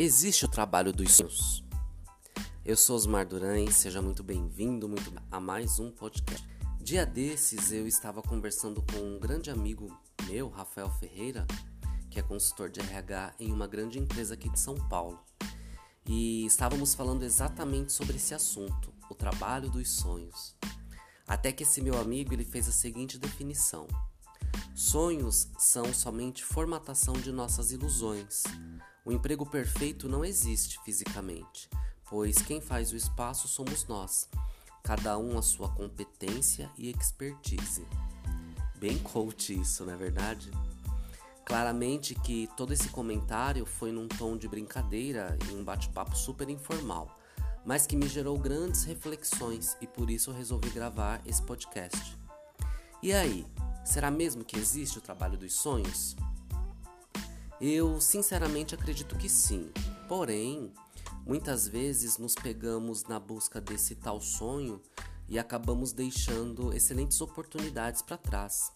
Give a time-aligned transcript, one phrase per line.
[0.00, 1.64] Existe o trabalho dos sonhos?
[2.64, 6.48] Eu sou Osmar Duran seja muito bem-vindo muito a mais um podcast.
[6.80, 9.90] Dia desses eu estava conversando com um grande amigo
[10.28, 11.44] meu, Rafael Ferreira,
[12.08, 15.18] que é consultor de RH em uma grande empresa aqui de São Paulo.
[16.06, 20.54] E estávamos falando exatamente sobre esse assunto, o trabalho dos sonhos.
[21.26, 23.88] Até que esse meu amigo ele fez a seguinte definição:
[24.76, 28.44] Sonhos são somente formatação de nossas ilusões.
[29.08, 31.66] O emprego perfeito não existe fisicamente,
[32.10, 34.28] pois quem faz o espaço somos nós,
[34.84, 37.86] cada um a sua competência e expertise.
[38.76, 40.50] Bem coach isso, não é verdade?
[41.42, 47.08] Claramente que todo esse comentário foi num tom de brincadeira e um bate-papo super informal,
[47.64, 52.14] mas que me gerou grandes reflexões e por isso eu resolvi gravar esse podcast.
[53.02, 53.46] E aí,
[53.86, 56.14] será mesmo que existe o trabalho dos sonhos?
[57.60, 59.70] Eu sinceramente acredito que sim,
[60.06, 60.72] porém,
[61.26, 64.80] muitas vezes nos pegamos na busca desse tal sonho
[65.28, 68.72] e acabamos deixando excelentes oportunidades para trás.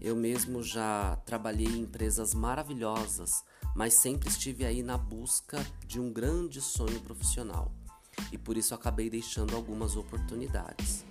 [0.00, 3.42] Eu mesmo já trabalhei em empresas maravilhosas,
[3.74, 7.72] mas sempre estive aí na busca de um grande sonho profissional
[8.30, 11.04] e por isso acabei deixando algumas oportunidades.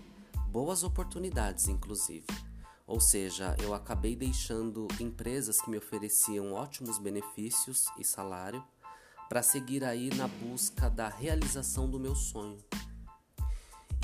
[0.47, 2.25] Boas oportunidades, inclusive.
[2.85, 8.63] Ou seja, eu acabei deixando empresas que me ofereciam ótimos benefícios e salário
[9.29, 12.57] para seguir aí na busca da realização do meu sonho.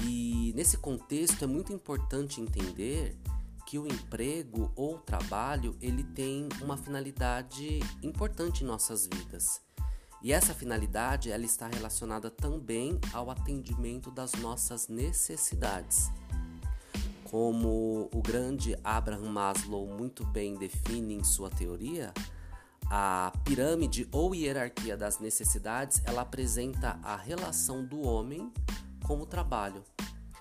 [0.03, 3.17] E nesse contexto é muito importante entender
[3.65, 9.61] que o emprego ou trabalho ele tem uma finalidade importante em nossas vidas.
[10.21, 16.09] E essa finalidade ela está relacionada também ao atendimento das nossas necessidades.
[17.29, 22.13] Como o grande Abraham Maslow muito bem define em sua teoria,
[22.89, 28.51] a pirâmide ou hierarquia das necessidades, ela apresenta a relação do homem
[29.05, 29.83] com o trabalho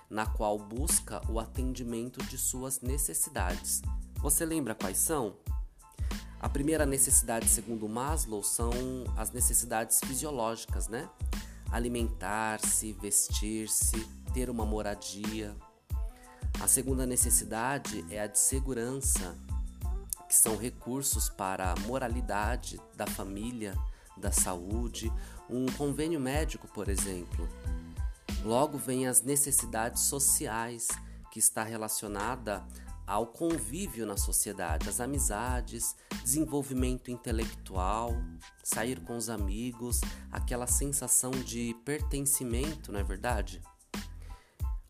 [0.09, 3.81] na qual busca o atendimento de suas necessidades.
[4.15, 5.35] Você lembra quais são?
[6.39, 8.71] A primeira necessidade, segundo Maslow, são
[9.15, 11.07] as necessidades fisiológicas, né?
[11.71, 13.99] Alimentar-se, vestir-se,
[14.33, 15.55] ter uma moradia.
[16.61, 19.35] A segunda necessidade é a de segurança,
[20.27, 23.73] que são recursos para a moralidade da família,
[24.17, 25.11] da saúde,
[25.49, 27.47] um convênio médico, por exemplo.
[28.43, 30.89] Logo vem as necessidades sociais,
[31.31, 32.65] que está relacionada
[33.07, 38.13] ao convívio na sociedade, as amizades, desenvolvimento intelectual,
[38.63, 43.61] sair com os amigos, aquela sensação de pertencimento, não é verdade?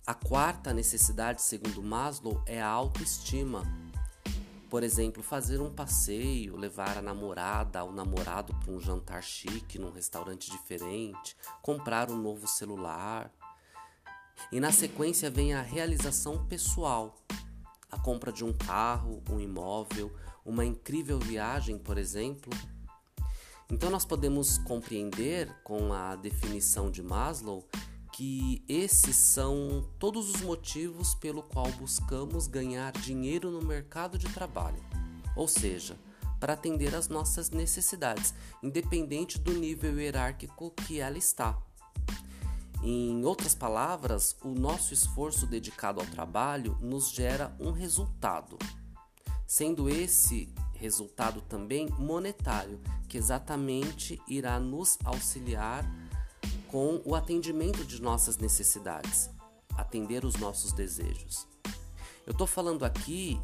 [0.09, 3.61] A quarta necessidade, segundo Maslow, é a autoestima.
[4.67, 9.91] Por exemplo, fazer um passeio, levar a namorada ou namorado para um jantar chique num
[9.91, 13.31] restaurante diferente, comprar um novo celular,
[14.51, 17.15] e na sequência vem a realização pessoal,
[17.91, 20.11] a compra de um carro, um imóvel,
[20.43, 22.51] uma incrível viagem, por exemplo.
[23.71, 27.63] Então nós podemos compreender com a definição de Maslow
[28.19, 34.83] que esses são todos os motivos pelo qual buscamos ganhar dinheiro no mercado de trabalho.
[35.37, 35.97] Ou seja,
[36.37, 41.57] para atender às nossas necessidades, independente do nível hierárquico que ela está.
[42.83, 48.59] Em outras palavras, o nosso esforço dedicado ao trabalho nos gera um resultado,
[49.47, 55.89] sendo esse resultado também monetário, que exatamente irá nos auxiliar
[56.69, 59.29] com o atendimento de nossas necessidades,
[59.75, 61.47] atender os nossos desejos.
[62.25, 63.39] Eu estou falando aqui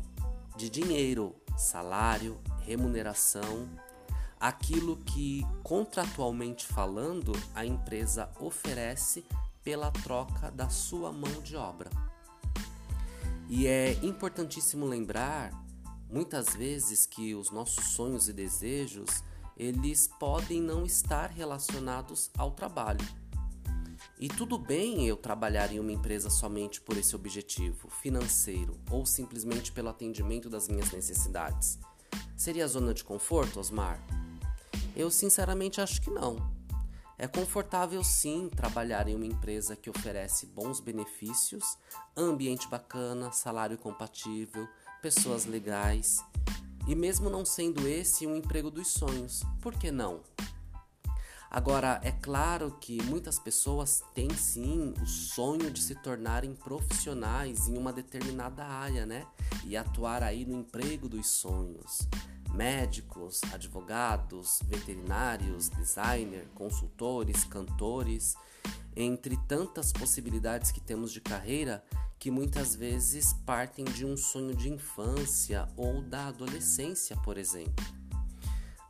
[0.55, 3.67] de dinheiro, salário, remuneração,
[4.39, 9.25] aquilo que contratualmente falando a empresa oferece
[9.63, 11.89] pela troca da sua mão de obra.
[13.49, 15.51] E é importantíssimo lembrar
[16.11, 19.23] muitas vezes que os nossos sonhos e desejos
[19.57, 23.05] eles podem não estar relacionados ao trabalho.
[24.17, 29.73] E tudo bem eu trabalhar em uma empresa somente por esse objetivo financeiro ou simplesmente
[29.73, 31.77] pelo atendimento das minhas necessidades.
[32.37, 33.99] Seria zona de conforto, Osmar?
[34.95, 36.37] Eu sinceramente acho que não.
[37.17, 41.77] É confortável sim trabalhar em uma empresa que oferece bons benefícios,
[42.15, 44.67] ambiente bacana, salário compatível,
[45.01, 46.23] pessoas legais.
[46.87, 50.21] E mesmo não sendo esse um emprego dos sonhos, por que não?
[51.49, 57.77] Agora, é claro que muitas pessoas têm sim o sonho de se tornarem profissionais em
[57.77, 59.25] uma determinada área, né?
[59.63, 62.07] E atuar aí no emprego dos sonhos.
[62.53, 68.35] médicos, advogados, veterinários, designer, consultores, cantores,
[68.95, 71.83] entre tantas possibilidades que temos de carreira
[72.17, 77.85] que muitas vezes partem de um sonho de infância ou da adolescência, por exemplo.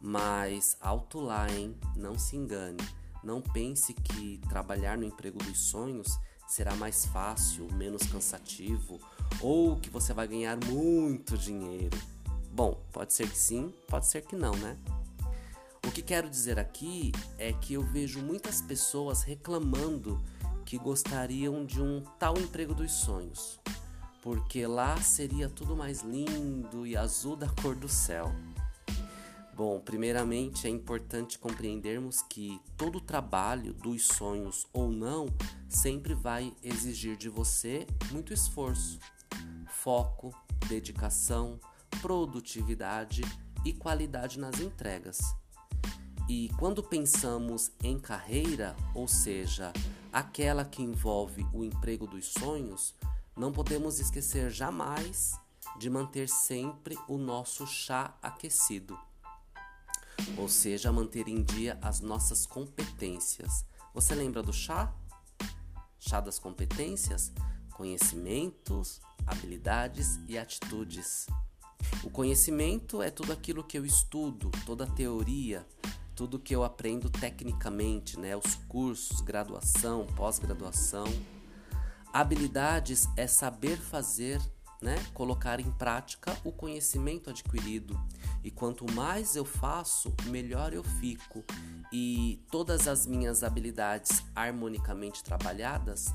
[0.08, 1.76] Mas alto lá, hein?
[1.96, 2.78] Não se engane.
[3.24, 9.00] Não pense que trabalhar no emprego dos sonhos será mais fácil, menos cansativo
[9.42, 11.98] ou que você vai ganhar muito dinheiro.
[12.52, 14.78] Bom, pode ser que sim, pode ser que não, né?
[15.84, 20.22] O que quero dizer aqui é que eu vejo muitas pessoas reclamando
[20.68, 23.60] que gostariam de um tal emprego dos sonhos,
[24.22, 28.32] porque lá seria tudo mais lindo e azul da cor do céu.
[29.56, 35.28] Bom, primeiramente é importante compreendermos que todo trabalho dos sonhos ou não
[35.70, 39.00] sempre vai exigir de você muito esforço,
[39.70, 40.36] foco,
[40.68, 41.58] dedicação,
[42.02, 43.22] produtividade
[43.64, 45.20] e qualidade nas entregas.
[46.28, 49.72] E quando pensamos em carreira, ou seja,
[50.12, 52.94] aquela que envolve o emprego dos sonhos,
[53.38, 55.40] não podemos esquecer jamais
[55.80, 59.00] de manter sempre o nosso chá aquecido
[60.38, 63.66] ou seja, manter em dia as nossas competências.
[63.94, 64.94] Você lembra do chá?
[66.00, 67.32] Chá das competências?
[67.74, 71.28] Conhecimentos, habilidades e atitudes.
[72.04, 75.66] O conhecimento é tudo aquilo que eu estudo, toda a teoria,
[76.16, 78.36] tudo que eu aprendo tecnicamente, né?
[78.36, 81.06] Os cursos, graduação, pós-graduação.
[82.14, 84.42] Habilidades é saber fazer
[84.86, 88.00] né, colocar em prática o conhecimento adquirido.
[88.44, 91.44] E quanto mais eu faço, melhor eu fico.
[91.92, 96.14] E todas as minhas habilidades harmonicamente trabalhadas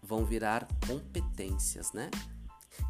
[0.00, 2.08] vão virar competências, né?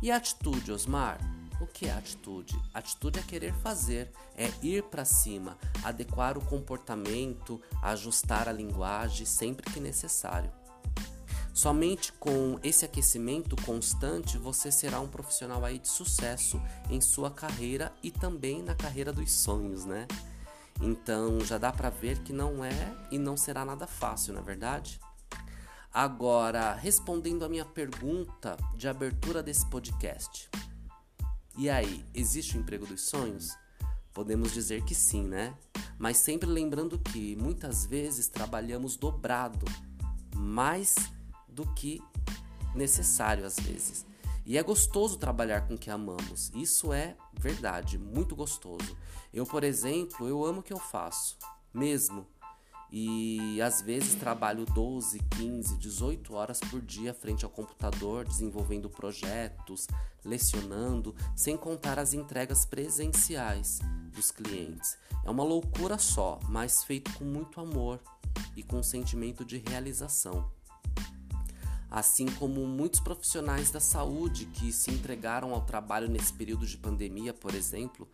[0.02, 1.18] E atitude, Osmar?
[1.58, 2.60] O que é atitude?
[2.74, 9.72] Atitude é querer fazer, é ir para cima, adequar o comportamento, ajustar a linguagem sempre
[9.72, 10.52] que necessário.
[11.56, 16.60] Somente com esse aquecimento constante você será um profissional aí de sucesso
[16.90, 20.06] em sua carreira e também na carreira dos sonhos, né?
[20.82, 24.42] Então já dá para ver que não é e não será nada fácil, na é
[24.42, 25.00] verdade?
[25.90, 30.50] Agora, respondendo a minha pergunta de abertura desse podcast.
[31.56, 33.56] E aí, existe o emprego dos sonhos?
[34.12, 35.54] Podemos dizer que sim, né?
[35.98, 39.64] Mas sempre lembrando que muitas vezes trabalhamos dobrado,
[40.34, 41.15] mais
[41.56, 42.02] do que
[42.74, 44.04] necessário às vezes.
[44.44, 46.52] E é gostoso trabalhar com o que amamos.
[46.54, 48.96] Isso é verdade, muito gostoso.
[49.32, 51.36] Eu, por exemplo, eu amo o que eu faço,
[51.74, 52.26] mesmo.
[52.92, 59.88] E às vezes trabalho 12, 15, 18 horas por dia frente ao computador, desenvolvendo projetos,
[60.24, 63.80] lecionando, sem contar as entregas presenciais
[64.12, 64.96] dos clientes.
[65.24, 68.00] É uma loucura só, mas feito com muito amor
[68.54, 70.48] e com um sentimento de realização
[71.90, 77.32] assim como muitos profissionais da saúde que se entregaram ao trabalho nesse período de pandemia,
[77.32, 78.08] por exemplo,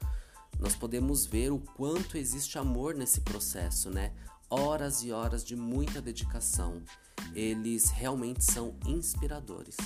[0.58, 4.12] nós podemos ver o quanto existe amor nesse processo, né?
[4.48, 6.82] Horas e horas de muita dedicação.
[7.34, 9.76] Eles realmente são inspiradores.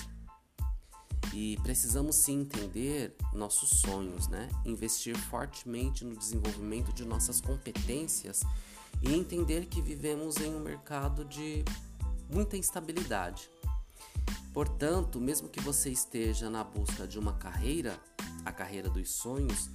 [1.33, 4.49] E precisamos sim entender nossos sonhos, né?
[4.64, 8.43] Investir fortemente no desenvolvimento de nossas competências
[9.02, 11.64] e entender que vivemos em um mercado de
[12.31, 13.49] muita instabilidade.
[14.57, 18.01] Portanto, mesmo que você esteja na busca de uma carreira,
[18.43, 19.69] a carreira dos sonhos,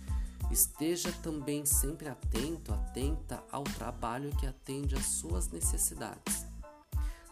[0.50, 6.48] esteja também sempre atento, atenta ao trabalho que atende às suas necessidades.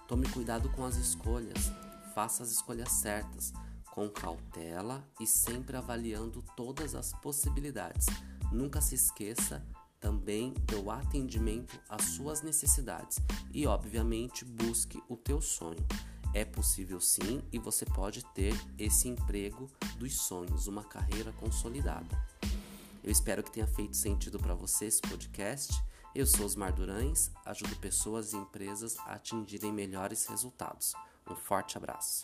[0.08, 1.72] Tome cuidado com as escolhas,
[2.13, 3.51] faça as escolhas certas,
[3.96, 8.06] com cautela e sempre avaliando todas as possibilidades.
[8.51, 9.65] Nunca se esqueça
[10.00, 13.18] também do atendimento às suas necessidades
[13.51, 15.84] e, obviamente, busque o teu sonho.
[16.33, 22.17] É possível sim e você pode ter esse emprego dos sonhos, uma carreira consolidada.
[23.03, 25.74] Eu espero que tenha feito sentido para você esse podcast.
[26.13, 30.93] Eu sou Osmar Durães, ajudo pessoas e empresas a atingirem melhores resultados.
[31.27, 32.24] Um forte abraço.